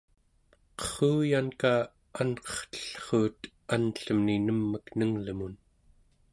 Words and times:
qerruyanka 0.79 1.71
anqertellruut 2.21 3.39
anllemni 3.73 4.35
nem'ek 4.45 4.85
nenglemun 4.97 5.53